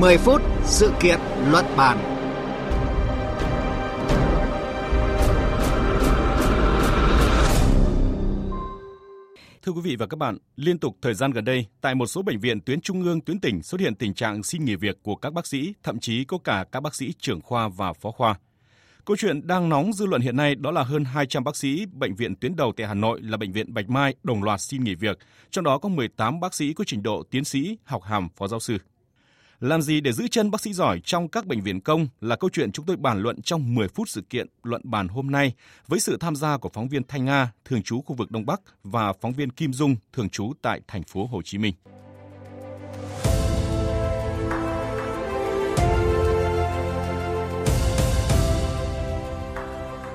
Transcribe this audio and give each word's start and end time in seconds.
10 0.00 0.18
phút 0.18 0.42
sự 0.64 0.92
kiện 1.00 1.20
luận 1.50 1.64
bàn. 1.76 1.98
Thưa 9.62 9.72
quý 9.72 9.80
vị 9.84 9.96
và 9.96 10.06
các 10.06 10.16
bạn, 10.16 10.38
liên 10.56 10.78
tục 10.78 10.96
thời 11.02 11.14
gian 11.14 11.30
gần 11.30 11.44
đây, 11.44 11.66
tại 11.80 11.94
một 11.94 12.06
số 12.06 12.22
bệnh 12.22 12.40
viện 12.40 12.60
tuyến 12.60 12.80
trung 12.80 13.02
ương, 13.02 13.20
tuyến 13.20 13.40
tỉnh 13.40 13.62
xuất 13.62 13.80
hiện 13.80 13.94
tình 13.94 14.14
trạng 14.14 14.42
xin 14.42 14.64
nghỉ 14.64 14.76
việc 14.76 15.02
của 15.02 15.16
các 15.16 15.32
bác 15.32 15.46
sĩ, 15.46 15.74
thậm 15.82 16.00
chí 16.00 16.24
có 16.24 16.38
cả 16.44 16.64
các 16.72 16.80
bác 16.80 16.94
sĩ 16.94 17.12
trưởng 17.18 17.40
khoa 17.40 17.68
và 17.68 17.92
phó 17.92 18.10
khoa. 18.10 18.34
Câu 19.04 19.16
chuyện 19.16 19.46
đang 19.46 19.68
nóng 19.68 19.92
dư 19.92 20.06
luận 20.06 20.20
hiện 20.20 20.36
nay 20.36 20.54
đó 20.54 20.70
là 20.70 20.82
hơn 20.82 21.04
200 21.04 21.44
bác 21.44 21.56
sĩ 21.56 21.86
bệnh 21.92 22.14
viện 22.14 22.36
tuyến 22.36 22.56
đầu 22.56 22.72
tại 22.76 22.86
Hà 22.86 22.94
Nội 22.94 23.20
là 23.22 23.36
bệnh 23.36 23.52
viện 23.52 23.74
Bạch 23.74 23.88
Mai 23.88 24.14
đồng 24.22 24.42
loạt 24.42 24.60
xin 24.60 24.84
nghỉ 24.84 24.94
việc, 24.94 25.18
trong 25.50 25.64
đó 25.64 25.78
có 25.78 25.88
18 25.88 26.40
bác 26.40 26.54
sĩ 26.54 26.72
có 26.72 26.84
trình 26.86 27.02
độ 27.02 27.22
tiến 27.30 27.44
sĩ, 27.44 27.78
học 27.84 28.02
hàm 28.02 28.28
phó 28.36 28.48
giáo 28.48 28.60
sư. 28.60 28.78
Làm 29.60 29.82
gì 29.82 30.00
để 30.00 30.12
giữ 30.12 30.28
chân 30.28 30.50
bác 30.50 30.60
sĩ 30.60 30.72
giỏi 30.72 31.00
trong 31.04 31.28
các 31.28 31.46
bệnh 31.46 31.60
viện 31.60 31.80
công 31.80 32.08
là 32.20 32.36
câu 32.36 32.50
chuyện 32.52 32.72
chúng 32.72 32.86
tôi 32.86 32.96
bàn 32.96 33.22
luận 33.22 33.42
trong 33.42 33.74
10 33.74 33.88
phút 33.88 34.08
sự 34.08 34.22
kiện 34.30 34.46
luận 34.62 34.82
bàn 34.84 35.08
hôm 35.08 35.30
nay 35.30 35.52
với 35.88 36.00
sự 36.00 36.16
tham 36.20 36.36
gia 36.36 36.56
của 36.56 36.68
phóng 36.68 36.88
viên 36.88 37.02
Thanh 37.08 37.24
Nga, 37.24 37.52
thường 37.64 37.82
trú 37.82 38.02
khu 38.02 38.16
vực 38.16 38.30
Đông 38.30 38.46
Bắc 38.46 38.60
và 38.84 39.12
phóng 39.20 39.32
viên 39.32 39.50
Kim 39.50 39.72
Dung, 39.72 39.96
thường 40.12 40.28
trú 40.28 40.52
tại 40.62 40.80
thành 40.88 41.02
phố 41.02 41.26
Hồ 41.26 41.42
Chí 41.42 41.58
Minh. 41.58 41.74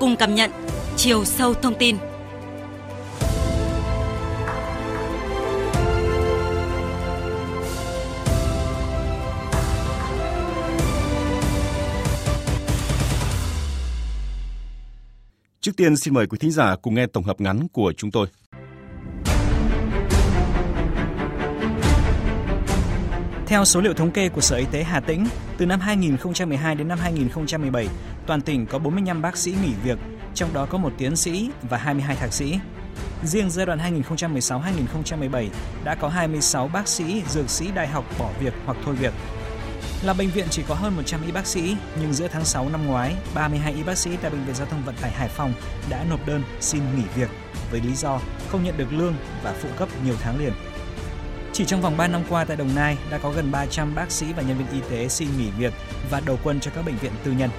Cùng 0.00 0.16
cảm 0.16 0.34
nhận 0.34 0.50
chiều 0.96 1.24
sâu 1.24 1.54
thông 1.54 1.74
tin 1.78 1.96
Trước 15.62 15.76
tiên 15.76 15.96
xin 15.96 16.14
mời 16.14 16.26
quý 16.26 16.38
thính 16.38 16.50
giả 16.50 16.76
cùng 16.82 16.94
nghe 16.94 17.06
tổng 17.06 17.24
hợp 17.24 17.40
ngắn 17.40 17.68
của 17.72 17.92
chúng 17.96 18.10
tôi. 18.10 18.26
Theo 23.46 23.64
số 23.64 23.80
liệu 23.80 23.94
thống 23.94 24.10
kê 24.10 24.28
của 24.28 24.40
Sở 24.40 24.56
Y 24.56 24.64
tế 24.72 24.82
Hà 24.82 25.00
Tĩnh, 25.00 25.26
từ 25.58 25.66
năm 25.66 25.80
2012 25.80 26.74
đến 26.74 26.88
năm 26.88 26.98
2017, 26.98 27.88
toàn 28.26 28.40
tỉnh 28.40 28.66
có 28.66 28.78
45 28.78 29.22
bác 29.22 29.36
sĩ 29.36 29.54
nghỉ 29.62 29.72
việc, 29.84 29.98
trong 30.34 30.54
đó 30.54 30.66
có 30.70 30.78
một 30.78 30.92
tiến 30.98 31.16
sĩ 31.16 31.50
và 31.70 31.78
22 31.78 32.16
thạc 32.16 32.32
sĩ. 32.32 32.58
Riêng 33.24 33.50
giai 33.50 33.66
đoạn 33.66 33.78
2016-2017 33.78 35.48
đã 35.84 35.94
có 35.94 36.08
26 36.08 36.68
bác 36.68 36.88
sĩ, 36.88 37.22
dược 37.28 37.50
sĩ 37.50 37.70
đại 37.74 37.86
học 37.86 38.04
bỏ 38.18 38.30
việc 38.40 38.54
hoặc 38.66 38.78
thôi 38.84 38.94
việc, 38.94 39.12
là 40.02 40.12
bệnh 40.12 40.30
viện 40.30 40.46
chỉ 40.50 40.62
có 40.68 40.74
hơn 40.74 40.96
100 40.96 41.22
y 41.26 41.32
bác 41.32 41.46
sĩ, 41.46 41.76
nhưng 42.00 42.12
giữa 42.12 42.28
tháng 42.28 42.44
6 42.44 42.68
năm 42.68 42.86
ngoái, 42.86 43.16
32 43.34 43.72
y 43.72 43.82
bác 43.82 43.98
sĩ 43.98 44.10
tại 44.22 44.30
Bệnh 44.30 44.44
viện 44.44 44.54
Giao 44.54 44.66
thông 44.66 44.82
Vận 44.84 44.94
tải 45.00 45.10
Hải 45.10 45.28
Phòng 45.28 45.52
đã 45.90 46.04
nộp 46.10 46.26
đơn 46.26 46.42
xin 46.60 46.82
nghỉ 46.96 47.02
việc 47.14 47.30
với 47.70 47.80
lý 47.80 47.94
do 47.94 48.20
không 48.48 48.64
nhận 48.64 48.76
được 48.76 48.92
lương 48.92 49.14
và 49.42 49.54
phụ 49.62 49.68
cấp 49.78 49.88
nhiều 50.04 50.14
tháng 50.20 50.38
liền. 50.38 50.52
Chỉ 51.52 51.64
trong 51.64 51.82
vòng 51.82 51.96
3 51.96 52.08
năm 52.08 52.22
qua 52.28 52.44
tại 52.44 52.56
Đồng 52.56 52.74
Nai 52.74 52.98
đã 53.10 53.18
có 53.18 53.30
gần 53.30 53.52
300 53.52 53.94
bác 53.94 54.10
sĩ 54.10 54.32
và 54.32 54.42
nhân 54.42 54.58
viên 54.58 54.68
y 54.72 54.80
tế 54.90 55.08
xin 55.08 55.28
nghỉ 55.38 55.50
việc 55.50 55.72
và 56.10 56.20
đầu 56.20 56.38
quân 56.44 56.60
cho 56.60 56.70
các 56.74 56.84
bệnh 56.84 56.96
viện 56.96 57.12
tư 57.24 57.32
nhân. 57.32 57.50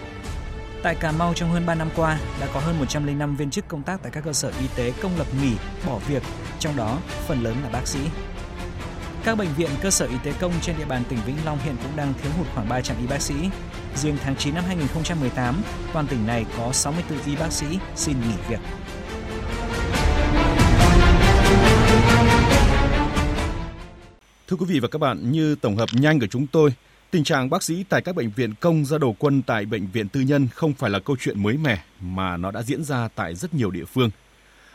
Tại 0.84 0.96
Cà 0.96 1.12
Mau 1.12 1.34
trong 1.34 1.52
hơn 1.52 1.66
3 1.66 1.76
năm 1.76 1.90
qua 1.96 2.20
đã 2.40 2.48
có 2.54 2.60
hơn 2.60 2.80
105 2.80 3.36
viên 3.36 3.50
chức 3.50 3.68
công 3.68 3.84
tác 3.84 4.00
tại 4.04 4.12
các 4.12 4.24
cơ 4.24 4.34
sở 4.34 4.52
y 4.62 4.68
tế 4.76 4.94
công 5.02 5.18
lập 5.18 5.28
nghỉ, 5.42 5.54
bỏ 5.88 5.98
việc, 6.08 6.24
trong 6.60 6.76
đó 6.76 6.98
phần 7.28 7.44
lớn 7.44 7.56
là 7.64 7.70
bác 7.70 7.88
sĩ. 7.88 8.00
Các 9.26 9.38
bệnh 9.38 9.54
viện 9.58 9.70
cơ 9.82 9.90
sở 9.90 10.06
y 10.06 10.16
tế 10.24 10.34
công 10.40 10.52
trên 10.62 10.78
địa 10.78 10.86
bàn 10.86 11.04
tỉnh 11.10 11.20
Vĩnh 11.26 11.36
Long 11.46 11.60
hiện 11.64 11.76
cũng 11.84 11.96
đang 11.96 12.14
thiếu 12.22 12.32
hụt 12.38 12.48
khoảng 12.54 12.70
300 12.70 12.98
y 13.02 13.08
bác 13.08 13.22
sĩ. 13.22 13.34
Riêng 13.96 14.18
tháng 14.24 14.36
9 14.36 14.56
năm 14.56 14.64
2018, 14.68 15.62
toàn 15.94 16.08
tỉnh 16.08 16.28
này 16.28 16.46
có 16.58 16.72
64 16.74 17.26
y 17.26 17.36
bác 17.36 17.52
sĩ 17.52 17.66
xin 17.96 18.18
nghỉ 18.22 18.36
việc. 18.50 18.60
Thưa 24.48 24.58
quý 24.58 24.66
vị 24.70 24.80
và 24.80 24.88
các 24.88 25.00
bạn, 25.00 25.32
như 25.32 25.56
tổng 25.56 25.78
hợp 25.78 25.90
nhanh 25.94 26.20
của 26.20 26.28
chúng 26.28 26.48
tôi, 26.48 26.74
tình 27.12 27.24
trạng 27.24 27.50
bác 27.50 27.64
sĩ 27.64 27.84
tại 27.90 28.02
các 28.02 28.16
bệnh 28.16 28.30
viện 28.30 28.54
công 28.60 28.86
ra 28.86 28.98
đầu 28.98 29.16
quân 29.20 29.42
tại 29.42 29.66
bệnh 29.66 29.88
viện 29.88 30.10
tư 30.10 30.22
nhân 30.22 30.48
không 30.54 30.74
phải 30.74 30.90
là 30.90 31.00
câu 31.00 31.16
chuyện 31.20 31.44
mới 31.44 31.58
mẻ 31.58 31.84
mà 32.02 32.38
nó 32.38 32.52
đã 32.52 32.62
diễn 32.62 32.84
ra 32.84 33.10
tại 33.16 33.36
rất 33.36 33.54
nhiều 33.54 33.72
địa 33.72 33.86
phương– 33.86 34.10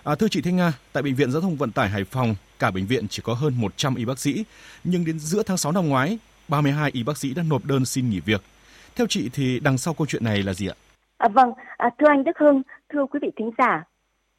À, 0.08 0.14
thưa 0.14 0.28
chị 0.28 0.40
Thanh 0.40 0.56
Nga, 0.56 0.72
tại 0.92 1.02
Bệnh 1.02 1.14
viện 1.14 1.32
Giao 1.32 1.42
thông 1.42 1.56
Vận 1.56 1.72
tải 1.72 1.88
Hải 1.88 2.04
Phòng, 2.04 2.34
cả 2.58 2.70
bệnh 2.70 2.86
viện 2.86 3.08
chỉ 3.08 3.22
có 3.24 3.34
hơn 3.34 3.52
100 3.56 3.94
y 3.94 4.04
bác 4.04 4.18
sĩ, 4.18 4.44
nhưng 4.84 5.04
đến 5.04 5.18
giữa 5.18 5.42
tháng 5.42 5.56
6 5.56 5.72
năm 5.72 5.88
ngoái, 5.88 6.18
32 6.48 6.90
y 6.94 7.02
bác 7.02 7.16
sĩ 7.16 7.34
đã 7.34 7.42
nộp 7.50 7.64
đơn 7.64 7.84
xin 7.84 8.10
nghỉ 8.10 8.20
việc. 8.20 8.40
Theo 8.96 9.06
chị 9.06 9.30
thì 9.32 9.60
đằng 9.60 9.78
sau 9.78 9.94
câu 9.94 10.06
chuyện 10.06 10.24
này 10.24 10.42
là 10.42 10.52
gì 10.52 10.68
ạ? 10.68 10.74
À, 11.18 11.28
vâng, 11.28 11.52
à, 11.76 11.90
thưa 11.98 12.08
anh 12.08 12.24
Đức 12.24 12.38
Hưng, 12.38 12.62
thưa 12.92 13.06
quý 13.06 13.18
vị 13.22 13.30
thính 13.36 13.50
giả, 13.58 13.84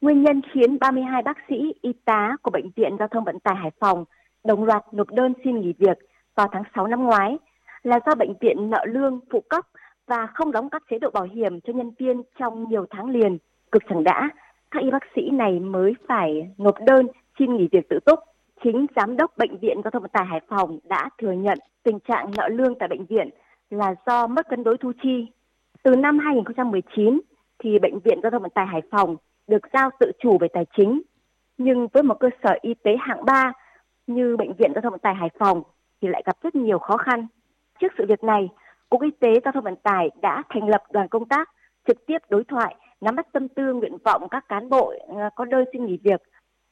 nguyên 0.00 0.22
nhân 0.22 0.40
khiến 0.54 0.78
32 0.78 1.22
bác 1.22 1.36
sĩ, 1.48 1.54
y 1.82 1.92
tá 2.04 2.36
của 2.42 2.50
Bệnh 2.50 2.70
viện 2.76 2.96
Giao 2.98 3.08
thông 3.08 3.24
Vận 3.24 3.40
tải 3.40 3.56
Hải 3.56 3.70
Phòng 3.80 4.04
đồng 4.44 4.64
loạt 4.64 4.82
nộp 4.92 5.10
đơn 5.10 5.32
xin 5.44 5.60
nghỉ 5.60 5.72
việc 5.78 5.98
vào 6.34 6.48
tháng 6.52 6.62
6 6.74 6.86
năm 6.86 7.02
ngoái 7.02 7.38
là 7.82 7.98
do 8.06 8.14
bệnh 8.14 8.34
viện 8.40 8.70
nợ 8.70 8.84
lương, 8.88 9.20
phụ 9.32 9.44
cấp 9.48 9.66
và 10.06 10.26
không 10.34 10.52
đóng 10.52 10.70
các 10.70 10.82
chế 10.90 10.98
độ 10.98 11.10
bảo 11.10 11.28
hiểm 11.34 11.60
cho 11.60 11.72
nhân 11.72 11.90
viên 11.98 12.22
trong 12.38 12.68
nhiều 12.68 12.86
tháng 12.90 13.10
liền, 13.10 13.38
cực 13.72 13.82
chẳng 13.88 14.04
đã 14.04 14.30
các 14.70 14.82
y 14.82 14.90
bác 14.90 15.02
sĩ 15.16 15.30
này 15.32 15.60
mới 15.60 15.92
phải 16.08 16.50
nộp 16.58 16.74
đơn 16.86 17.06
xin 17.40 17.56
nghỉ 17.56 17.68
việc 17.72 17.88
tự 17.88 17.98
túc. 18.00 18.18
Chính 18.64 18.86
giám 18.96 19.16
đốc 19.16 19.38
bệnh 19.38 19.58
viện 19.58 19.80
giao 19.84 19.90
thông 19.90 20.02
vận 20.02 20.10
tải 20.10 20.26
Hải 20.26 20.40
Phòng 20.48 20.78
đã 20.84 21.10
thừa 21.18 21.32
nhận 21.32 21.58
tình 21.82 21.98
trạng 22.08 22.30
nợ 22.36 22.48
lương 22.48 22.74
tại 22.78 22.88
bệnh 22.88 23.06
viện 23.06 23.30
là 23.70 23.94
do 24.06 24.26
mất 24.26 24.48
cân 24.48 24.64
đối 24.64 24.78
thu 24.78 24.92
chi. 25.02 25.26
Từ 25.82 25.96
năm 25.96 26.18
2019 26.18 27.20
thì 27.58 27.78
bệnh 27.78 27.98
viện 27.98 28.20
giao 28.22 28.30
thông 28.30 28.42
vận 28.42 28.50
tải 28.50 28.66
Hải 28.66 28.82
Phòng 28.90 29.16
được 29.46 29.62
giao 29.72 29.90
tự 30.00 30.12
chủ 30.22 30.38
về 30.40 30.48
tài 30.52 30.66
chính, 30.76 31.02
nhưng 31.58 31.88
với 31.92 32.02
một 32.02 32.20
cơ 32.20 32.28
sở 32.42 32.58
y 32.60 32.74
tế 32.74 32.96
hạng 33.00 33.24
3 33.24 33.52
như 34.06 34.36
bệnh 34.36 34.52
viện 34.52 34.72
giao 34.74 34.82
thông 34.82 34.92
vận 34.92 35.00
tải 35.00 35.14
Hải 35.14 35.30
Phòng 35.38 35.62
thì 36.02 36.08
lại 36.08 36.22
gặp 36.26 36.36
rất 36.42 36.54
nhiều 36.54 36.78
khó 36.78 36.96
khăn. 36.96 37.26
Trước 37.80 37.92
sự 37.98 38.04
việc 38.08 38.24
này, 38.24 38.48
Cục 38.88 39.02
Y 39.02 39.10
tế 39.10 39.28
Giao 39.44 39.52
thông 39.52 39.64
Vận 39.64 39.76
tải 39.76 40.10
đã 40.22 40.42
thành 40.48 40.68
lập 40.68 40.82
đoàn 40.92 41.08
công 41.08 41.28
tác 41.28 41.50
trực 41.88 42.06
tiếp 42.06 42.18
đối 42.28 42.44
thoại 42.44 42.76
nắm 43.00 43.16
bắt 43.16 43.26
tâm 43.32 43.48
tư 43.48 43.74
nguyện 43.74 43.96
vọng 44.04 44.28
các 44.30 44.48
cán 44.48 44.68
bộ 44.68 44.94
ờ, 45.08 45.30
có 45.34 45.44
đơn 45.44 45.64
xin 45.72 45.86
nghỉ 45.86 45.98
việc 46.04 46.22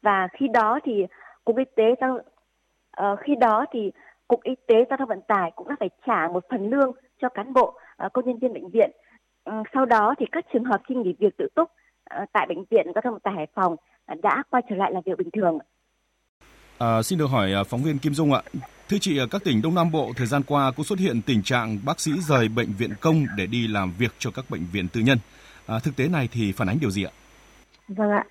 và 0.03 0.29
khi 0.33 0.49
đó 0.49 0.79
thì 0.85 0.93
cục 1.45 1.57
y 1.57 1.65
tế 1.77 1.85
giao 2.01 2.15
uh, 2.15 3.19
khi 3.21 3.35
đó 3.41 3.67
thì 3.73 3.91
cục 4.29 4.43
y 4.43 4.55
tế 4.67 4.75
giao 4.91 4.97
thông 4.97 5.09
vận 5.09 5.21
tải 5.29 5.53
cũng 5.57 5.69
đã 5.69 5.77
phải 5.81 5.91
trả 6.07 6.29
một 6.33 6.45
phần 6.51 6.71
lương 6.71 6.93
cho 7.23 7.29
cán 7.29 7.53
bộ 7.53 7.79
uh, 8.07 8.13
công 8.13 8.27
nhân 8.27 8.39
viên 8.39 8.53
bệnh 8.53 8.71
viện 8.71 8.91
uh, 9.51 9.67
sau 9.75 9.87
đó 9.87 10.15
thì 10.19 10.27
các 10.33 10.45
trường 10.53 10.65
hợp 10.65 10.81
xin 10.89 11.03
nghỉ 11.03 11.15
việc 11.19 11.37
tự 11.39 11.49
túc 11.55 11.71
uh, 12.23 12.29
tại 12.33 12.47
bệnh 12.49 12.65
viện 12.71 12.87
giao 12.95 13.03
thông 13.03 13.13
vận 13.13 13.21
tải 13.21 13.35
hải 13.35 13.47
phòng 13.55 13.73
uh, 13.73 14.21
đã 14.23 14.43
quay 14.51 14.63
trở 14.71 14.77
lại 14.77 14.93
làm 14.93 15.03
việc 15.07 15.19
bình 15.19 15.31
thường 15.31 15.59
À, 16.79 17.03
xin 17.03 17.19
được 17.19 17.27
hỏi 17.27 17.51
phóng 17.69 17.83
viên 17.83 17.99
Kim 17.99 18.15
Dung 18.15 18.33
ạ. 18.33 18.43
Thưa 18.89 18.97
chị, 19.01 19.19
ở 19.19 19.27
các 19.27 19.45
tỉnh 19.45 19.63
Đông 19.63 19.75
Nam 19.75 19.91
Bộ 19.93 20.13
thời 20.17 20.27
gian 20.27 20.43
qua 20.43 20.73
cũng 20.77 20.85
xuất 20.85 20.99
hiện 20.99 21.23
tình 21.23 21.43
trạng 21.43 21.79
bác 21.85 22.01
sĩ 22.01 22.13
rời 22.29 22.49
bệnh 22.49 22.73
viện 22.73 22.91
công 23.01 23.27
để 23.37 23.47
đi 23.47 23.69
làm 23.69 23.93
việc 23.99 24.13
cho 24.19 24.31
các 24.31 24.45
bệnh 24.51 24.67
viện 24.73 24.89
tư 24.89 25.01
nhân. 25.01 25.19
À, 25.67 25.79
thực 25.85 25.97
tế 25.97 26.09
này 26.09 26.29
thì 26.33 26.53
phản 26.53 26.69
ánh 26.69 26.79
điều 26.81 26.91
gì 26.91 27.05
ạ? 27.05 27.11
Vâng 27.89 28.11
ạ. 28.11 28.25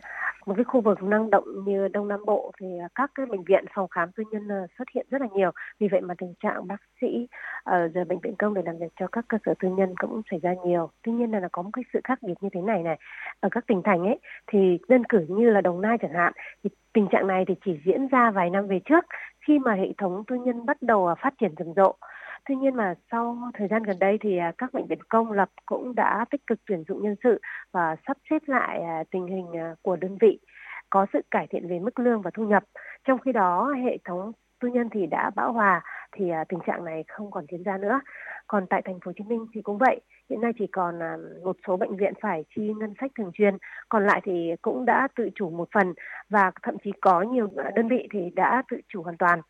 Một 0.48 0.54
cái 0.58 0.64
khu 0.64 0.82
vực 0.82 1.04
năng 1.04 1.30
động 1.30 1.44
như 1.66 1.88
Đông 1.88 2.08
Nam 2.08 2.20
Bộ 2.26 2.52
thì 2.60 2.68
các 2.96 3.12
cái 3.16 3.26
bệnh 3.26 3.44
viện 3.44 3.66
phòng 3.74 3.88
khám 3.88 4.12
tư 4.12 4.24
nhân 4.32 4.48
ờ, 4.48 4.68
xuất 4.78 4.86
hiện 4.96 5.06
rất 5.12 5.22
là 5.22 5.28
nhiều. 5.36 5.52
Vì 5.80 5.88
vậy 5.88 6.02
mà 6.02 6.14
tình 6.18 6.34
trạng 6.44 6.68
bác 6.68 6.82
sĩ 7.02 7.28
ở 7.64 7.88
giờ 7.88 8.04
bệnh 8.04 8.20
viện 8.20 8.36
công 8.40 8.54
để 8.54 8.62
làm 8.66 8.78
việc 8.78 8.94
cho 9.00 9.08
các 9.12 9.26
cơ 9.28 9.38
sở 9.46 9.54
tư 9.60 9.70
nhân 9.70 9.94
cũng 9.98 10.22
xảy 10.32 10.40
ra 10.40 10.54
nhiều. 10.66 10.90
Tuy 11.04 11.12
nhiên 11.12 11.32
là, 11.32 11.40
là 11.40 11.48
có 11.52 11.62
một 11.62 11.70
cái 11.74 11.84
sự 11.94 12.00
khác 12.04 12.20
biệt 12.22 12.34
như 12.42 12.50
thế 12.54 12.62
này 12.62 12.84
này. 12.84 12.98
Ở 13.40 13.50
các 13.52 13.68
tỉnh 13.68 13.82
thành 13.84 14.06
ấy 14.06 14.20
thì 14.48 14.78
đơn 14.88 15.04
cử 15.04 15.26
như 15.30 15.50
là 15.50 15.62
Đồng 15.62 15.82
Nai 15.82 15.98
chẳng 16.02 16.14
hạn 16.14 16.34
thì 16.64 16.70
tình 16.94 17.08
trạng 17.12 17.28
này 17.28 17.46
thì 17.48 17.56
chỉ 17.66 17.80
diễn 17.86 18.08
ra 18.08 18.32
vài 18.32 18.50
năm 18.50 18.68
về 18.68 18.80
trước 18.86 19.06
khi 19.48 19.60
mà 19.60 19.74
hệ 19.74 19.94
thống 19.98 20.24
tư 20.28 20.36
nhân 20.36 20.66
bắt 20.66 20.82
đầu 20.82 21.08
ờ, 21.08 21.16
phát 21.22 21.34
triển 21.42 21.52
rầm 21.58 21.74
rộ. 21.76 21.96
Tuy 22.48 22.56
nhiên 22.56 22.76
mà 22.76 22.94
sau 23.12 23.38
thời 23.54 23.68
gian 23.68 23.84
gần 23.84 24.00
đây 24.00 24.18
thì 24.22 24.38
à, 24.38 24.52
các 24.58 24.74
bệnh 24.74 24.88
viện 24.88 25.04
công 25.10 25.32
lập 25.32 25.50
cũng 25.66 25.96
đã 25.96 26.26
tích 26.32 26.48
cực 26.48 26.60
tuyển 26.68 26.84
dụng 26.88 27.04
nhân 27.04 27.16
sự 27.24 27.42
và 27.72 27.96
sắp 28.08 28.18
xếp 28.30 28.42
lại 28.46 28.82
à, 28.82 29.04
tình 29.12 29.28
hình 29.28 29.58
à, 29.58 29.76
của 29.82 29.96
đơn 29.96 30.18
vị 30.22 30.40
có 30.90 31.06
sự 31.14 31.22
cải 31.32 31.48
thiện 31.48 31.68
về 31.68 31.80
mức 31.80 32.00
lương 32.00 32.22
và 32.22 32.32
thu 32.34 32.44
nhập. 32.44 32.64
Trong 33.08 33.20
khi 33.20 33.32
đó 33.32 33.74
hệ 33.86 33.98
thống 34.06 34.32
tư 34.62 34.68
nhân 34.68 34.90
thì 34.92 35.06
đã 35.06 35.32
bão 35.36 35.54
hòa 35.54 35.82
thì 36.12 36.32
tình 36.50 36.60
trạng 36.68 36.86
này 36.86 37.04
không 37.08 37.32
còn 37.32 37.46
diễn 37.52 37.64
ra 37.64 37.78
nữa. 37.78 38.00
Còn 38.48 38.66
tại 38.70 38.82
thành 38.86 39.00
phố 39.00 39.10
Hồ 39.10 39.14
Chí 39.18 39.24
Minh 39.24 39.46
thì 39.54 39.62
cũng 39.62 39.78
vậy, 39.78 40.02
hiện 40.30 40.42
nay 40.42 40.52
chỉ 40.60 40.68
còn 40.68 41.00
một 41.44 41.58
số 41.68 41.78
bệnh 41.78 41.98
viện 41.98 42.14
phải 42.22 42.46
chi 42.56 42.74
ngân 42.74 42.94
sách 43.02 43.12
thường 43.18 43.32
xuyên, 43.38 43.58
còn 43.90 44.06
lại 44.06 44.22
thì 44.24 44.52
cũng 44.62 44.86
đã 44.86 45.08
tự 45.16 45.30
chủ 45.36 45.50
một 45.50 45.70
phần 45.74 45.94
và 46.30 46.52
thậm 46.64 46.76
chí 46.84 46.92
có 47.02 47.22
nhiều 47.22 47.50
đơn 47.76 47.88
vị 47.88 48.08
thì 48.12 48.20
đã 48.36 48.64
tự 48.72 48.78
chủ 48.88 49.04
hoàn 49.04 49.18
toàn 49.18 49.42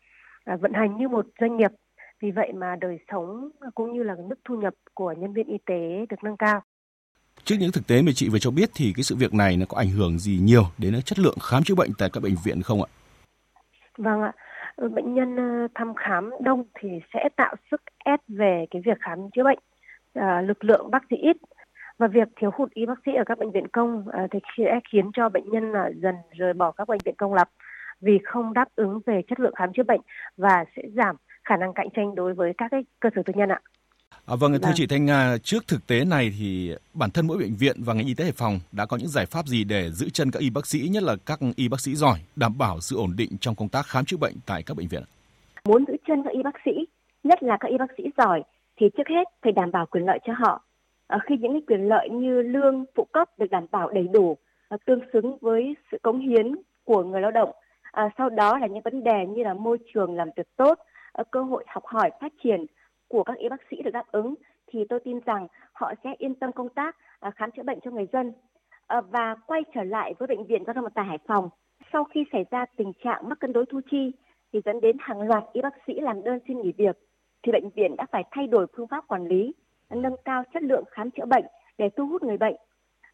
vận 0.60 0.72
hành 0.72 0.96
như 0.96 1.08
một 1.08 1.26
doanh 1.40 1.56
nghiệp 1.56 1.70
vì 2.20 2.30
vậy 2.30 2.52
mà 2.54 2.76
đời 2.80 2.98
sống 3.12 3.50
cũng 3.74 3.92
như 3.92 4.02
là 4.02 4.14
mức 4.28 4.38
thu 4.44 4.56
nhập 4.56 4.74
của 4.94 5.14
nhân 5.18 5.32
viên 5.32 5.46
y 5.46 5.58
tế 5.66 6.06
được 6.08 6.24
nâng 6.24 6.36
cao. 6.36 6.62
Trước 7.44 7.56
những 7.60 7.72
thực 7.72 7.86
tế 7.86 8.02
mà 8.02 8.12
chị 8.14 8.28
vừa 8.28 8.38
cho 8.38 8.50
biết 8.50 8.70
thì 8.74 8.92
cái 8.96 9.02
sự 9.02 9.16
việc 9.16 9.34
này 9.34 9.56
nó 9.56 9.66
có 9.68 9.78
ảnh 9.78 9.90
hưởng 9.90 10.18
gì 10.18 10.38
nhiều 10.42 10.62
đến 10.78 11.02
chất 11.04 11.18
lượng 11.18 11.36
khám 11.42 11.62
chữa 11.62 11.74
bệnh 11.74 11.90
tại 11.98 12.10
các 12.12 12.22
bệnh 12.22 12.34
viện 12.44 12.62
không 12.62 12.82
ạ? 12.82 12.88
Vâng 13.98 14.22
ạ. 14.22 14.32
bệnh 14.76 15.14
nhân 15.14 15.36
thăm 15.74 15.94
khám 15.94 16.30
đông 16.40 16.64
thì 16.80 16.88
sẽ 17.14 17.28
tạo 17.36 17.54
sức 17.70 17.82
ép 18.04 18.20
về 18.28 18.66
cái 18.70 18.82
việc 18.84 18.98
khám 19.00 19.18
chữa 19.36 19.44
bệnh, 19.44 19.58
à, 20.14 20.40
lực 20.40 20.64
lượng 20.64 20.90
bác 20.90 21.02
sĩ 21.10 21.16
ít 21.16 21.36
và 21.98 22.06
việc 22.06 22.28
thiếu 22.36 22.50
hụt 22.54 22.70
y 22.70 22.86
bác 22.86 22.98
sĩ 23.06 23.12
ở 23.14 23.24
các 23.26 23.38
bệnh 23.38 23.52
viện 23.52 23.68
công 23.68 24.04
à, 24.12 24.26
thì 24.30 24.38
sẽ 24.58 24.80
khiến 24.92 25.10
cho 25.12 25.28
bệnh 25.28 25.50
nhân 25.50 25.72
là 25.72 25.90
dần 26.02 26.14
rời 26.38 26.52
bỏ 26.52 26.70
các 26.70 26.88
bệnh 26.88 27.00
viện 27.04 27.14
công 27.18 27.34
lập 27.34 27.50
vì 28.00 28.18
không 28.24 28.52
đáp 28.52 28.68
ứng 28.76 29.00
về 29.06 29.22
chất 29.28 29.40
lượng 29.40 29.54
khám 29.54 29.72
chữa 29.72 29.82
bệnh 29.82 30.00
và 30.36 30.64
sẽ 30.76 30.82
giảm 30.96 31.16
khả 31.48 31.56
năng 31.56 31.74
cạnh 31.74 31.88
tranh 31.96 32.14
đối 32.14 32.34
với 32.34 32.52
các 32.58 32.68
cái 32.70 32.80
cơ 33.00 33.08
sở 33.16 33.22
tư 33.26 33.32
nhân 33.36 33.48
ạ. 33.48 33.60
À, 34.26 34.36
vâng, 34.40 34.52
thưa 34.52 34.58
vâng. 34.62 34.72
chị 34.74 34.86
Thanh 34.86 35.04
Nga, 35.06 35.36
trước 35.42 35.66
thực 35.68 35.86
tế 35.86 36.04
này 36.04 36.32
thì 36.38 36.74
bản 36.94 37.10
thân 37.10 37.26
mỗi 37.26 37.38
bệnh 37.38 37.54
viện 37.54 37.76
và 37.78 37.94
ngành 37.94 38.06
y 38.06 38.14
tế 38.14 38.24
Hải 38.24 38.32
Phòng 38.32 38.60
đã 38.72 38.86
có 38.86 38.96
những 38.96 39.08
giải 39.08 39.26
pháp 39.26 39.46
gì 39.46 39.64
để 39.64 39.90
giữ 39.90 40.10
chân 40.10 40.30
các 40.30 40.40
y 40.40 40.50
bác 40.50 40.66
sĩ, 40.66 40.88
nhất 40.92 41.02
là 41.02 41.16
các 41.26 41.38
y 41.56 41.68
bác 41.68 41.80
sĩ 41.80 41.94
giỏi, 41.94 42.18
đảm 42.36 42.58
bảo 42.58 42.80
sự 42.80 42.96
ổn 42.96 43.14
định 43.16 43.30
trong 43.40 43.54
công 43.54 43.68
tác 43.68 43.86
khám 43.86 44.04
chữa 44.04 44.16
bệnh 44.16 44.34
tại 44.46 44.62
các 44.66 44.76
bệnh 44.76 44.88
viện? 44.88 45.02
Muốn 45.64 45.84
giữ 45.88 45.94
chân 46.06 46.22
các 46.24 46.32
y 46.32 46.42
bác 46.42 46.54
sĩ, 46.64 46.70
nhất 47.22 47.42
là 47.42 47.56
các 47.60 47.68
y 47.68 47.78
bác 47.78 47.90
sĩ 47.96 48.04
giỏi, 48.16 48.42
thì 48.80 48.86
trước 48.96 49.08
hết 49.08 49.24
phải 49.42 49.52
đảm 49.52 49.70
bảo 49.70 49.86
quyền 49.86 50.04
lợi 50.04 50.18
cho 50.26 50.32
họ. 50.36 50.64
À, 51.06 51.18
khi 51.26 51.34
những 51.40 51.66
quyền 51.66 51.88
lợi 51.88 52.08
như 52.10 52.42
lương, 52.42 52.84
phụ 52.96 53.06
cấp 53.12 53.28
được 53.38 53.50
đảm 53.50 53.66
bảo 53.70 53.90
đầy 53.90 54.08
đủ, 54.12 54.36
à, 54.68 54.76
tương 54.86 55.00
xứng 55.12 55.38
với 55.40 55.74
sự 55.92 55.98
cống 56.02 56.20
hiến 56.20 56.54
của 56.84 57.04
người 57.04 57.20
lao 57.20 57.30
động, 57.30 57.50
à, 57.92 58.08
sau 58.18 58.30
đó 58.30 58.58
là 58.58 58.66
những 58.66 58.82
vấn 58.84 59.04
đề 59.04 59.26
như 59.28 59.42
là 59.42 59.54
môi 59.54 59.78
trường 59.94 60.16
làm 60.16 60.28
việc 60.36 60.46
tốt, 60.56 60.78
Ờ, 61.18 61.24
cơ 61.30 61.42
hội 61.42 61.64
học 61.66 61.86
hỏi, 61.86 62.10
phát 62.20 62.32
triển 62.42 62.66
của 63.08 63.22
các 63.24 63.38
y 63.38 63.48
bác 63.48 63.60
sĩ 63.70 63.82
được 63.82 63.90
đáp 63.90 64.04
ứng, 64.12 64.34
thì 64.66 64.84
tôi 64.88 65.00
tin 65.00 65.20
rằng 65.26 65.46
họ 65.72 65.92
sẽ 66.04 66.14
yên 66.18 66.34
tâm 66.34 66.52
công 66.52 66.68
tác 66.68 66.96
ờ, 67.18 67.30
khám 67.36 67.50
chữa 67.50 67.62
bệnh 67.62 67.78
cho 67.80 67.90
người 67.90 68.06
dân. 68.12 68.32
Ờ, 68.86 69.00
và 69.00 69.34
quay 69.46 69.62
trở 69.74 69.84
lại 69.84 70.14
với 70.18 70.26
bệnh 70.28 70.46
viện 70.46 70.62
giao 70.66 70.74
thông 70.74 70.84
vận 70.84 70.92
tải 70.92 71.04
Hải 71.04 71.18
Phòng, 71.26 71.48
sau 71.92 72.04
khi 72.04 72.24
xảy 72.32 72.44
ra 72.50 72.64
tình 72.76 72.92
trạng 73.04 73.28
mắc 73.28 73.40
cân 73.40 73.52
đối 73.52 73.66
thu 73.66 73.80
chi 73.90 74.12
thì 74.52 74.60
dẫn 74.64 74.80
đến 74.80 74.96
hàng 75.00 75.22
loạt 75.22 75.44
y 75.52 75.62
bác 75.62 75.74
sĩ 75.86 76.00
làm 76.00 76.24
đơn 76.24 76.38
xin 76.48 76.60
nghỉ 76.60 76.72
việc, 76.72 76.98
thì 77.42 77.52
bệnh 77.52 77.70
viện 77.70 77.96
đã 77.96 78.06
phải 78.12 78.24
thay 78.30 78.46
đổi 78.46 78.66
phương 78.76 78.88
pháp 78.88 79.04
quản 79.08 79.26
lý, 79.26 79.54
nâng 79.90 80.16
cao 80.24 80.42
chất 80.54 80.62
lượng 80.62 80.84
khám 80.90 81.10
chữa 81.10 81.26
bệnh 81.26 81.44
để 81.78 81.88
thu 81.96 82.06
hút 82.06 82.22
người 82.22 82.36
bệnh. 82.36 82.56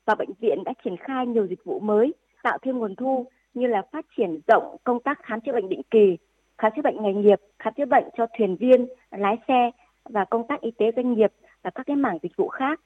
Và 0.06 0.14
bệnh 0.14 0.32
viện 0.40 0.64
đã 0.64 0.72
triển 0.84 0.96
khai 0.96 1.26
nhiều 1.26 1.46
dịch 1.46 1.64
vụ 1.64 1.80
mới, 1.80 2.14
tạo 2.42 2.58
thêm 2.62 2.78
nguồn 2.78 2.96
thu 2.96 3.26
như 3.54 3.66
là 3.66 3.82
phát 3.92 4.04
triển 4.16 4.40
rộng 4.46 4.76
công 4.84 5.00
tác 5.00 5.18
khám 5.22 5.40
chữa 5.40 5.52
bệnh 5.52 5.68
định 5.68 5.82
kỳ 5.90 6.16
khám 6.58 6.72
chữa 6.76 6.82
bệnh 6.82 7.02
nghề 7.02 7.12
nghiệp 7.12 7.40
khám 7.58 7.74
chữa 7.74 7.84
bệnh 7.84 8.04
cho 8.16 8.26
thuyền 8.38 8.56
viên 8.56 8.86
lái 9.10 9.36
xe 9.48 9.70
và 10.04 10.24
công 10.24 10.46
tác 10.46 10.60
y 10.60 10.70
tế 10.70 10.90
doanh 10.96 11.14
nghiệp 11.14 11.32
và 11.62 11.70
các 11.70 11.86
cái 11.86 11.96
mảng 11.96 12.18
dịch 12.22 12.36
vụ 12.36 12.48
khác. 12.48 12.80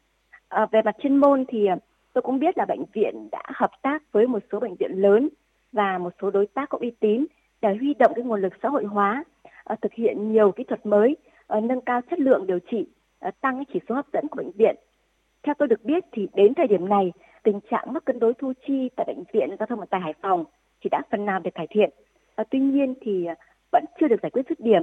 À, 0.48 0.66
về 0.72 0.82
mặt 0.82 0.96
chuyên 1.02 1.16
môn 1.16 1.44
thì 1.48 1.66
à, 1.66 1.76
tôi 2.12 2.22
cũng 2.22 2.38
biết 2.38 2.58
là 2.58 2.64
bệnh 2.64 2.84
viện 2.92 3.28
đã 3.32 3.42
hợp 3.54 3.70
tác 3.82 4.02
với 4.12 4.26
một 4.26 4.42
số 4.52 4.60
bệnh 4.60 4.74
viện 4.74 4.92
lớn 4.92 5.28
và 5.72 5.98
một 5.98 6.12
số 6.22 6.30
đối 6.30 6.46
tác 6.46 6.68
có 6.68 6.78
uy 6.80 6.90
tín 7.00 7.26
để 7.60 7.76
huy 7.80 7.94
động 7.94 8.12
cái 8.14 8.24
nguồn 8.24 8.40
lực 8.40 8.52
xã 8.62 8.68
hội 8.68 8.84
hóa, 8.84 9.24
à, 9.64 9.76
thực 9.82 9.92
hiện 9.92 10.32
nhiều 10.32 10.52
kỹ 10.52 10.64
thuật 10.64 10.86
mới, 10.86 11.16
à, 11.46 11.60
nâng 11.60 11.80
cao 11.80 12.00
chất 12.10 12.18
lượng 12.18 12.46
điều 12.46 12.58
trị, 12.70 12.86
à, 13.20 13.30
tăng 13.40 13.56
cái 13.56 13.64
chỉ 13.72 13.80
số 13.88 13.94
hấp 13.94 14.06
dẫn 14.12 14.28
của 14.28 14.36
bệnh 14.36 14.50
viện. 14.50 14.76
Theo 15.42 15.54
tôi 15.58 15.68
được 15.68 15.84
biết 15.84 16.04
thì 16.12 16.28
đến 16.34 16.54
thời 16.54 16.66
điểm 16.66 16.88
này, 16.88 17.12
tình 17.42 17.60
trạng 17.70 17.92
mất 17.92 18.04
cân 18.04 18.18
đối 18.18 18.34
thu 18.34 18.52
chi 18.66 18.88
tại 18.96 19.06
bệnh 19.06 19.24
viện 19.32 19.56
giao 19.58 19.66
thông 19.66 19.78
vận 19.78 19.88
tải 19.88 20.00
Hải 20.00 20.14
Phòng 20.22 20.44
chỉ 20.82 20.88
đã 20.88 21.02
phần 21.10 21.24
nào 21.24 21.40
được 21.40 21.50
cải 21.54 21.66
thiện. 21.70 21.90
À, 22.36 22.44
tuy 22.50 22.58
nhiên 22.58 22.94
thì 23.00 23.24
à, 23.26 23.34
vẫn 23.72 23.84
chưa 24.00 24.08
được 24.08 24.16
giải 24.22 24.30
quyết 24.30 24.42
dứt 24.48 24.60
điểm 24.60 24.82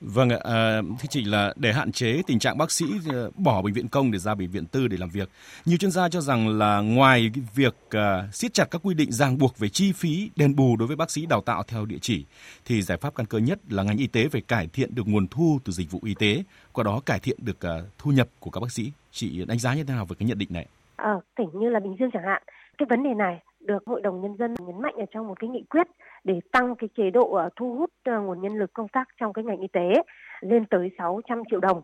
Vâng 0.00 0.30
ạ, 0.30 0.38
à, 0.44 0.82
thưa 0.82 1.06
chị 1.08 1.24
là 1.24 1.54
để 1.56 1.72
hạn 1.72 1.92
chế 1.92 2.22
tình 2.26 2.38
trạng 2.38 2.58
bác 2.58 2.70
sĩ 2.70 2.86
ờ, 3.12 3.30
bỏ 3.36 3.62
bệnh 3.62 3.74
viện 3.74 3.88
công 3.88 4.10
để 4.10 4.18
ra 4.18 4.34
bệnh 4.34 4.50
viện 4.50 4.66
tư 4.66 4.88
để 4.88 4.96
làm 4.96 5.08
việc. 5.08 5.28
Nhiều 5.64 5.78
chuyên 5.78 5.90
gia 5.90 6.08
cho 6.08 6.20
rằng 6.20 6.58
là 6.58 6.80
ngoài 6.80 7.30
việc 7.54 7.74
uh, 7.86 8.34
siết 8.34 8.54
chặt 8.54 8.64
các 8.70 8.80
quy 8.84 8.94
định 8.94 9.12
ràng 9.12 9.38
buộc 9.38 9.58
về 9.58 9.68
chi 9.68 9.92
phí 9.92 10.30
đền 10.36 10.56
bù 10.56 10.76
đối 10.76 10.88
với 10.88 10.96
bác 10.96 11.10
sĩ 11.10 11.26
đào 11.26 11.40
tạo 11.40 11.62
theo 11.68 11.86
địa 11.86 11.98
chỉ, 12.00 12.24
thì 12.64 12.82
giải 12.82 12.98
pháp 12.98 13.14
căn 13.14 13.26
cơ 13.26 13.38
nhất 13.38 13.58
là 13.70 13.82
ngành 13.82 13.96
y 13.96 14.06
tế 14.06 14.28
phải 14.28 14.40
cải 14.40 14.68
thiện 14.72 14.94
được 14.94 15.02
nguồn 15.06 15.28
thu 15.28 15.58
từ 15.64 15.72
dịch 15.72 15.90
vụ 15.90 16.00
y 16.04 16.14
tế, 16.14 16.42
qua 16.72 16.84
đó 16.84 17.00
cải 17.06 17.18
thiện 17.20 17.38
được 17.42 17.58
uh, 17.78 17.84
thu 17.98 18.10
nhập 18.10 18.28
của 18.40 18.50
các 18.50 18.60
bác 18.60 18.72
sĩ. 18.72 18.92
Chị 19.10 19.44
đánh 19.44 19.58
giá 19.58 19.74
như 19.74 19.84
thế 19.84 19.94
nào 19.94 20.04
về 20.04 20.16
cái 20.18 20.28
nhận 20.28 20.38
định 20.38 20.52
này? 20.52 20.66
Ở 20.96 21.12
ờ, 21.12 21.20
tỉnh 21.36 21.48
như 21.60 21.68
là 21.68 21.80
Bình 21.80 21.96
Dương 22.00 22.10
chẳng 22.12 22.24
hạn, 22.26 22.42
cái 22.78 22.86
vấn 22.90 23.02
đề 23.02 23.10
này 23.14 23.42
được 23.60 23.82
Hội 23.86 24.00
đồng 24.00 24.20
Nhân 24.20 24.36
dân 24.38 24.54
nhấn 24.58 24.82
mạnh 24.82 24.94
ở 24.96 25.04
trong 25.10 25.28
một 25.28 25.40
cái 25.40 25.50
nghị 25.50 25.64
quyết 25.70 25.86
để 26.24 26.40
tăng 26.52 26.76
cái 26.76 26.88
chế 26.96 27.10
độ 27.10 27.34
ờ, 27.34 27.48
thu 27.56 27.74
hút 27.74 27.90
ờ, 28.04 28.20
nguồn 28.20 28.40
nhân 28.40 28.58
lực 28.58 28.72
công 28.72 28.88
tác 28.88 29.08
trong 29.20 29.32
cái 29.32 29.44
ngành 29.44 29.60
y 29.60 29.68
tế 29.72 29.92
lên 30.40 30.66
tới 30.66 30.90
600 30.98 31.42
triệu 31.50 31.60
đồng. 31.60 31.82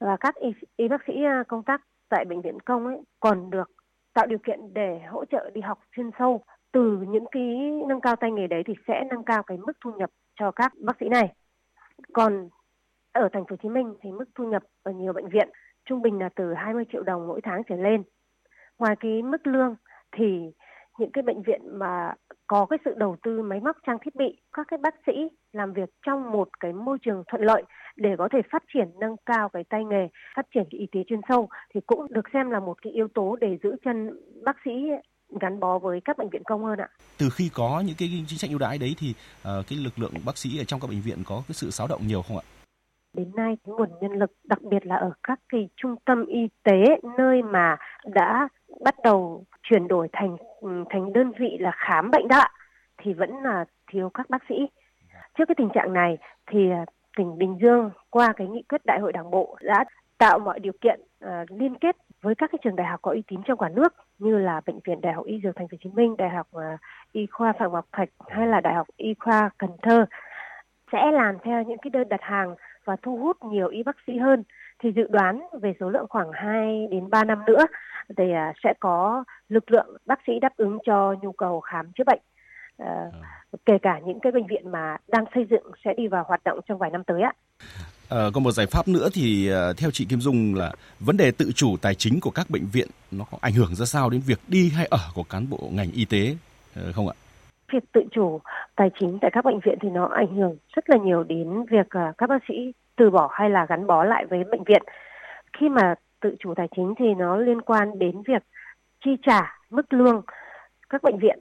Và 0.00 0.16
các 0.20 0.34
y, 0.34 0.48
y 0.76 0.88
bác 0.88 1.00
sĩ 1.06 1.12
ờ, 1.24 1.44
công 1.48 1.62
tác 1.62 1.80
tại 2.08 2.24
bệnh 2.24 2.42
viện 2.42 2.60
công 2.60 2.86
ấy 2.86 2.96
còn 3.20 3.50
được 3.50 3.70
tạo 4.14 4.26
điều 4.26 4.38
kiện 4.38 4.74
để 4.74 5.00
hỗ 5.08 5.24
trợ 5.24 5.50
đi 5.54 5.60
học 5.60 5.78
chuyên 5.96 6.10
sâu 6.18 6.44
từ 6.72 6.98
những 7.08 7.24
cái 7.30 7.70
nâng 7.88 8.00
cao 8.00 8.16
tay 8.16 8.30
nghề 8.30 8.46
đấy 8.46 8.62
thì 8.66 8.74
sẽ 8.88 9.04
nâng 9.10 9.24
cao 9.24 9.42
cái 9.42 9.58
mức 9.58 9.72
thu 9.84 9.92
nhập 9.92 10.10
cho 10.40 10.50
các 10.50 10.72
bác 10.80 10.96
sĩ 11.00 11.08
này. 11.08 11.34
Còn 12.12 12.48
ở 13.12 13.28
thành 13.32 13.44
phố 13.44 13.50
Hồ 13.50 13.56
Chí 13.62 13.68
Minh 13.68 13.94
thì 14.00 14.12
mức 14.12 14.24
thu 14.34 14.44
nhập 14.44 14.62
ở 14.82 14.92
nhiều 14.92 15.12
bệnh 15.12 15.28
viện 15.28 15.48
trung 15.84 16.02
bình 16.02 16.18
là 16.18 16.28
từ 16.36 16.54
20 16.54 16.84
triệu 16.92 17.02
đồng 17.02 17.26
mỗi 17.26 17.40
tháng 17.40 17.62
trở 17.68 17.76
lên. 17.76 18.02
Ngoài 18.78 18.96
cái 19.00 19.22
mức 19.22 19.46
lương 19.46 19.76
thì 20.12 20.50
những 20.98 21.12
cái 21.12 21.22
bệnh 21.22 21.42
viện 21.42 21.60
mà 21.78 22.14
có 22.46 22.66
cái 22.66 22.78
sự 22.84 22.94
đầu 22.96 23.16
tư 23.22 23.42
máy 23.42 23.60
móc 23.60 23.76
trang 23.86 23.98
thiết 24.04 24.14
bị 24.14 24.40
các 24.52 24.66
cái 24.68 24.78
bác 24.82 24.94
sĩ 25.06 25.12
làm 25.52 25.72
việc 25.72 25.90
trong 26.06 26.32
một 26.32 26.48
cái 26.60 26.72
môi 26.72 26.98
trường 27.02 27.24
thuận 27.28 27.42
lợi 27.42 27.62
để 27.96 28.10
có 28.18 28.28
thể 28.32 28.38
phát 28.52 28.62
triển 28.74 28.88
nâng 29.00 29.16
cao 29.26 29.48
cái 29.48 29.64
tay 29.64 29.84
nghề 29.84 30.08
phát 30.36 30.46
triển 30.54 30.64
cái 30.70 30.78
y 30.80 30.86
tế 30.92 31.00
chuyên 31.06 31.20
sâu 31.28 31.48
thì 31.74 31.80
cũng 31.86 32.06
được 32.10 32.24
xem 32.32 32.50
là 32.50 32.60
một 32.60 32.82
cái 32.82 32.92
yếu 32.92 33.08
tố 33.08 33.36
để 33.40 33.58
giữ 33.62 33.76
chân 33.84 34.10
bác 34.44 34.56
sĩ 34.64 34.70
gắn 35.40 35.60
bó 35.60 35.78
với 35.78 36.00
các 36.04 36.18
bệnh 36.18 36.30
viện 36.30 36.42
công 36.44 36.64
hơn 36.64 36.78
ạ. 36.78 36.88
Từ 37.18 37.28
khi 37.32 37.50
có 37.54 37.82
những 37.86 37.96
cái 37.98 38.08
chính 38.26 38.38
sách 38.38 38.50
ưu 38.50 38.58
đãi 38.58 38.78
đấy 38.78 38.94
thì 38.98 39.10
uh, 39.10 39.66
cái 39.68 39.78
lực 39.84 39.98
lượng 39.98 40.12
bác 40.26 40.38
sĩ 40.38 40.58
ở 40.58 40.64
trong 40.64 40.80
các 40.80 40.90
bệnh 40.90 41.00
viện 41.00 41.18
có 41.26 41.42
cái 41.48 41.54
sự 41.54 41.70
xáo 41.70 41.86
động 41.86 42.06
nhiều 42.06 42.22
không 42.22 42.36
ạ? 42.36 42.44
Đến 43.16 43.30
nay 43.36 43.56
cái 43.64 43.74
nguồn 43.76 43.88
nhân 44.00 44.12
lực 44.12 44.32
đặc 44.44 44.62
biệt 44.62 44.86
là 44.86 44.96
ở 44.96 45.12
các 45.22 45.40
cái 45.48 45.68
trung 45.76 45.94
tâm 46.04 46.26
y 46.26 46.48
tế 46.62 46.84
nơi 47.18 47.42
mà 47.42 47.76
đã 48.04 48.48
bắt 48.84 48.94
đầu 49.04 49.44
chuyển 49.62 49.88
đổi 49.88 50.08
thành 50.12 50.36
ừ, 50.60 50.84
thành 50.90 51.12
đơn 51.12 51.32
vị 51.38 51.56
là 51.60 51.70
khám 51.76 52.10
bệnh 52.10 52.28
đó 52.28 52.44
thì 52.98 53.12
vẫn 53.12 53.30
là 53.42 53.64
thiếu 53.90 54.10
các 54.14 54.30
bác 54.30 54.42
sĩ. 54.48 54.54
Trước 55.38 55.44
cái 55.48 55.54
tình 55.58 55.68
trạng 55.74 55.92
này 55.92 56.18
thì 56.46 56.70
à, 56.70 56.84
tỉnh 57.16 57.38
Bình 57.38 57.58
Dương 57.62 57.90
qua 58.10 58.32
cái 58.36 58.46
nghị 58.46 58.62
quyết 58.62 58.86
đại 58.86 58.98
hội 59.00 59.12
đảng 59.12 59.30
bộ 59.30 59.56
đã 59.62 59.84
tạo 60.18 60.38
mọi 60.38 60.60
điều 60.60 60.72
kiện 60.80 61.00
uh, 61.24 61.50
liên 61.50 61.74
kết 61.74 61.96
với 62.22 62.34
các 62.34 62.50
cái 62.52 62.58
trường 62.64 62.76
đại 62.76 62.86
học 62.86 63.02
có 63.02 63.10
uy 63.12 63.22
tín 63.26 63.40
trong 63.42 63.58
cả 63.58 63.68
nước 63.68 63.94
như 64.18 64.38
là 64.38 64.60
bệnh 64.66 64.78
viện 64.84 65.00
Đại 65.00 65.12
học 65.12 65.24
Y 65.26 65.40
Dược 65.42 65.56
Thành 65.56 65.68
phố 65.68 65.74
Hồ 65.74 65.78
Chí 65.84 65.90
Minh, 65.94 66.16
Đại 66.18 66.30
học 66.30 66.48
uh, 66.56 66.62
Y 67.12 67.26
khoa 67.26 67.52
Phạm 67.58 67.72
Ngọc 67.72 67.86
Thạch 67.92 68.08
hay 68.28 68.46
là 68.46 68.60
Đại 68.60 68.74
học 68.74 68.86
Y 68.96 69.14
khoa 69.14 69.50
Cần 69.58 69.70
Thơ 69.82 70.06
sẽ 70.92 71.10
làm 71.12 71.38
theo 71.42 71.62
những 71.62 71.78
cái 71.78 71.90
đơn 71.90 72.08
đặt 72.08 72.20
hàng 72.22 72.54
và 72.84 72.96
thu 73.02 73.16
hút 73.16 73.36
nhiều 73.44 73.68
y 73.68 73.82
bác 73.82 73.96
sĩ 74.06 74.18
hơn 74.18 74.44
thì 74.82 74.92
dự 74.96 75.02
đoán 75.10 75.40
về 75.62 75.72
số 75.80 75.90
lượng 75.90 76.06
khoảng 76.08 76.30
2 76.32 76.86
đến 76.90 77.10
3 77.10 77.24
năm 77.24 77.38
nữa 77.46 77.66
thì 78.16 78.24
uh, 78.24 78.56
sẽ 78.64 78.74
có 78.80 79.24
lực 79.48 79.70
lượng 79.70 79.96
bác 80.06 80.18
sĩ 80.26 80.32
đáp 80.40 80.52
ứng 80.56 80.78
cho 80.86 81.14
nhu 81.22 81.32
cầu 81.32 81.60
khám 81.60 81.92
chữa 81.92 82.04
bệnh. 82.06 82.20
Uh, 82.82 83.14
kể 83.66 83.78
cả 83.82 84.00
những 84.06 84.20
cái 84.20 84.32
bệnh 84.32 84.46
viện 84.46 84.72
mà 84.72 84.96
đang 85.08 85.24
xây 85.34 85.46
dựng 85.50 85.62
sẽ 85.84 85.94
đi 85.96 86.08
vào 86.08 86.24
hoạt 86.28 86.44
động 86.44 86.60
trong 86.68 86.78
vài 86.78 86.90
năm 86.90 87.04
tới 87.04 87.22
ạ. 87.22 87.32
À, 88.08 88.18
còn 88.34 88.44
một 88.44 88.52
giải 88.52 88.66
pháp 88.66 88.88
nữa 88.88 89.08
thì 89.12 89.50
uh, 89.52 89.76
theo 89.76 89.90
chị 89.90 90.04
Kim 90.04 90.20
Dung 90.20 90.54
là 90.54 90.72
vấn 91.00 91.16
đề 91.16 91.30
tự 91.30 91.52
chủ 91.54 91.76
tài 91.82 91.94
chính 91.94 92.20
của 92.20 92.30
các 92.30 92.50
bệnh 92.50 92.66
viện 92.72 92.88
nó 93.10 93.24
có 93.30 93.38
ảnh 93.40 93.52
hưởng 93.52 93.74
ra 93.74 93.86
sao 93.86 94.10
đến 94.10 94.20
việc 94.26 94.40
đi 94.48 94.70
hay 94.76 94.86
ở 94.90 94.98
của 95.14 95.22
cán 95.22 95.50
bộ 95.50 95.58
ngành 95.72 95.90
y 95.94 96.04
tế 96.04 96.36
không 96.92 97.08
ạ? 97.08 97.14
Việc 97.72 97.92
tự 97.92 98.00
chủ 98.12 98.40
tài 98.76 98.90
chính 99.00 99.18
tại 99.22 99.30
các 99.34 99.44
bệnh 99.44 99.60
viện 99.64 99.78
thì 99.82 99.88
nó 99.88 100.08
ảnh 100.16 100.36
hưởng 100.36 100.56
rất 100.76 100.90
là 100.90 100.96
nhiều 100.96 101.24
đến 101.24 101.64
việc 101.70 101.86
các 102.18 102.28
bác 102.28 102.42
sĩ 102.48 102.72
từ 103.00 103.10
bỏ 103.10 103.28
hay 103.32 103.50
là 103.50 103.66
gắn 103.66 103.86
bó 103.86 104.04
lại 104.04 104.26
với 104.26 104.44
bệnh 104.44 104.64
viện. 104.64 104.82
Khi 105.52 105.68
mà 105.68 105.94
tự 106.20 106.36
chủ 106.38 106.54
tài 106.54 106.68
chính 106.76 106.94
thì 106.98 107.14
nó 107.14 107.36
liên 107.36 107.62
quan 107.62 107.98
đến 107.98 108.22
việc 108.26 108.42
chi 109.04 109.16
trả 109.22 109.58
mức 109.70 109.92
lương 109.92 110.22
các 110.88 111.02
bệnh 111.02 111.18
viện 111.18 111.38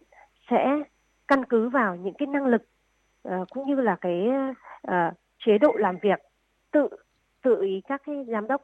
sẽ 0.50 0.84
căn 1.28 1.46
cứ 1.46 1.70
vào 1.70 1.96
những 1.96 2.14
cái 2.14 2.28
năng 2.28 2.46
lực 2.46 2.62
uh, 3.28 3.50
cũng 3.50 3.68
như 3.68 3.76
là 3.76 3.96
cái 4.02 4.28
uh, 4.88 5.14
chế 5.46 5.58
độ 5.58 5.74
làm 5.78 5.98
việc 6.02 6.20
tự 6.72 6.88
tự 7.44 7.62
ý 7.62 7.82
các 7.88 8.02
cái 8.06 8.26
giám 8.28 8.48
đốc 8.48 8.62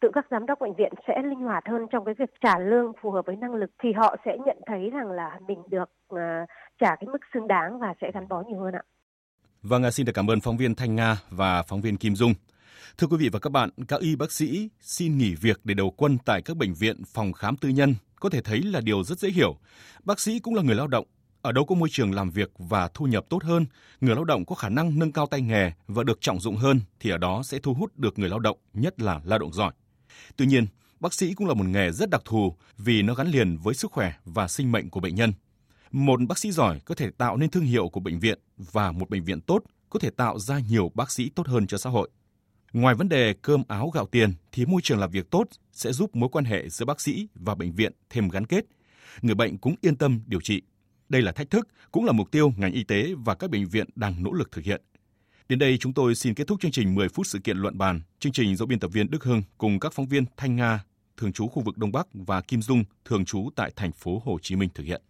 tự 0.00 0.10
các 0.14 0.26
giám 0.30 0.46
đốc 0.46 0.58
bệnh 0.58 0.74
viện 0.74 0.92
sẽ 1.06 1.22
linh 1.22 1.40
hoạt 1.40 1.68
hơn 1.68 1.86
trong 1.90 2.04
cái 2.04 2.14
việc 2.14 2.30
trả 2.40 2.58
lương 2.58 2.92
phù 3.00 3.10
hợp 3.10 3.26
với 3.26 3.36
năng 3.36 3.54
lực 3.54 3.70
thì 3.78 3.92
họ 3.92 4.16
sẽ 4.24 4.38
nhận 4.38 4.58
thấy 4.66 4.90
rằng 4.90 5.10
là 5.10 5.38
mình 5.48 5.62
được 5.70 5.90
uh, 6.14 6.18
trả 6.78 6.96
cái 6.96 7.06
mức 7.06 7.20
xứng 7.34 7.48
đáng 7.48 7.78
và 7.78 7.94
sẽ 8.00 8.10
gắn 8.14 8.28
bó 8.28 8.42
nhiều 8.46 8.58
hơn 8.58 8.74
ạ. 8.74 8.82
Vâng, 9.62 9.82
à, 9.82 9.90
xin 9.90 10.06
được 10.06 10.12
cảm 10.12 10.30
ơn 10.30 10.40
phóng 10.40 10.56
viên 10.56 10.74
Thanh 10.74 10.96
Nga 10.96 11.20
và 11.30 11.62
phóng 11.62 11.80
viên 11.80 11.96
Kim 11.96 12.16
Dung. 12.16 12.34
Thưa 12.98 13.06
quý 13.06 13.16
vị 13.16 13.28
và 13.28 13.38
các 13.38 13.52
bạn, 13.52 13.70
các 13.88 14.00
y 14.00 14.16
bác 14.16 14.32
sĩ 14.32 14.68
xin 14.80 15.18
nghỉ 15.18 15.34
việc 15.34 15.60
để 15.64 15.74
đầu 15.74 15.90
quân 15.90 16.18
tại 16.24 16.42
các 16.42 16.56
bệnh 16.56 16.74
viện, 16.74 17.04
phòng 17.04 17.32
khám 17.32 17.56
tư 17.56 17.68
nhân 17.68 17.94
có 18.20 18.30
thể 18.30 18.40
thấy 18.42 18.62
là 18.62 18.80
điều 18.80 19.04
rất 19.04 19.18
dễ 19.18 19.30
hiểu. 19.30 19.56
Bác 20.04 20.20
sĩ 20.20 20.38
cũng 20.38 20.54
là 20.54 20.62
người 20.62 20.74
lao 20.74 20.86
động, 20.86 21.06
ở 21.42 21.52
đâu 21.52 21.64
có 21.64 21.74
môi 21.74 21.88
trường 21.92 22.12
làm 22.12 22.30
việc 22.30 22.50
và 22.58 22.88
thu 22.94 23.06
nhập 23.06 23.24
tốt 23.28 23.44
hơn, 23.44 23.66
người 24.00 24.14
lao 24.14 24.24
động 24.24 24.44
có 24.44 24.54
khả 24.54 24.68
năng 24.68 24.98
nâng 24.98 25.12
cao 25.12 25.26
tay 25.26 25.40
nghề 25.40 25.72
và 25.86 26.04
được 26.04 26.20
trọng 26.20 26.40
dụng 26.40 26.56
hơn 26.56 26.80
thì 27.00 27.10
ở 27.10 27.18
đó 27.18 27.42
sẽ 27.42 27.58
thu 27.58 27.74
hút 27.74 27.98
được 27.98 28.18
người 28.18 28.28
lao 28.28 28.38
động, 28.38 28.56
nhất 28.74 29.00
là 29.00 29.20
lao 29.24 29.38
động 29.38 29.52
giỏi. 29.52 29.72
Tuy 30.36 30.46
nhiên, 30.46 30.66
bác 31.00 31.14
sĩ 31.14 31.34
cũng 31.34 31.46
là 31.46 31.54
một 31.54 31.66
nghề 31.66 31.90
rất 31.90 32.10
đặc 32.10 32.22
thù 32.24 32.54
vì 32.78 33.02
nó 33.02 33.14
gắn 33.14 33.28
liền 33.28 33.56
với 33.56 33.74
sức 33.74 33.92
khỏe 33.92 34.12
và 34.24 34.48
sinh 34.48 34.72
mệnh 34.72 34.90
của 34.90 35.00
bệnh 35.00 35.14
nhân. 35.14 35.32
Một 35.90 36.20
bác 36.28 36.38
sĩ 36.38 36.52
giỏi 36.52 36.80
có 36.84 36.94
thể 36.94 37.10
tạo 37.10 37.36
nên 37.36 37.50
thương 37.50 37.64
hiệu 37.64 37.88
của 37.88 38.00
bệnh 38.00 38.18
viện 38.18 38.38
và 38.56 38.92
một 38.92 39.10
bệnh 39.10 39.24
viện 39.24 39.40
tốt 39.40 39.62
có 39.90 39.98
thể 39.98 40.10
tạo 40.10 40.38
ra 40.38 40.58
nhiều 40.58 40.90
bác 40.94 41.10
sĩ 41.10 41.28
tốt 41.28 41.46
hơn 41.46 41.66
cho 41.66 41.78
xã 41.78 41.90
hội. 41.90 42.10
Ngoài 42.72 42.94
vấn 42.94 43.08
đề 43.08 43.34
cơm 43.42 43.62
áo 43.68 43.90
gạo 43.94 44.06
tiền 44.06 44.32
thì 44.52 44.66
môi 44.66 44.80
trường 44.82 44.98
làm 44.98 45.10
việc 45.10 45.30
tốt 45.30 45.44
sẽ 45.72 45.92
giúp 45.92 46.16
mối 46.16 46.28
quan 46.32 46.44
hệ 46.44 46.68
giữa 46.68 46.84
bác 46.84 47.00
sĩ 47.00 47.28
và 47.34 47.54
bệnh 47.54 47.72
viện 47.72 47.92
thêm 48.10 48.28
gắn 48.28 48.46
kết. 48.46 48.64
Người 49.22 49.34
bệnh 49.34 49.58
cũng 49.58 49.74
yên 49.80 49.96
tâm 49.96 50.20
điều 50.26 50.40
trị. 50.40 50.62
Đây 51.08 51.22
là 51.22 51.32
thách 51.32 51.50
thức, 51.50 51.68
cũng 51.92 52.04
là 52.04 52.12
mục 52.12 52.30
tiêu 52.30 52.52
ngành 52.56 52.72
y 52.72 52.84
tế 52.84 53.14
và 53.18 53.34
các 53.34 53.50
bệnh 53.50 53.68
viện 53.68 53.86
đang 53.94 54.22
nỗ 54.22 54.32
lực 54.32 54.52
thực 54.52 54.64
hiện. 54.64 54.82
Đến 55.48 55.58
đây 55.58 55.78
chúng 55.78 55.94
tôi 55.94 56.14
xin 56.14 56.34
kết 56.34 56.46
thúc 56.46 56.60
chương 56.60 56.70
trình 56.70 56.94
10 56.94 57.08
phút 57.08 57.26
sự 57.26 57.38
kiện 57.38 57.56
luận 57.58 57.78
bàn. 57.78 58.00
Chương 58.18 58.32
trình 58.32 58.56
do 58.56 58.66
biên 58.66 58.78
tập 58.78 58.90
viên 58.92 59.10
Đức 59.10 59.24
Hưng 59.24 59.42
cùng 59.58 59.80
các 59.80 59.92
phóng 59.92 60.08
viên 60.08 60.24
Thanh 60.36 60.56
Nga, 60.56 60.84
thường 61.16 61.32
trú 61.32 61.48
khu 61.48 61.62
vực 61.62 61.78
Đông 61.78 61.92
Bắc 61.92 62.06
và 62.12 62.40
Kim 62.40 62.62
Dung, 62.62 62.84
thường 63.04 63.24
trú 63.24 63.48
tại 63.56 63.72
thành 63.76 63.92
phố 63.92 64.22
Hồ 64.24 64.38
Chí 64.42 64.56
Minh 64.56 64.68
thực 64.74 64.84
hiện. 64.84 65.02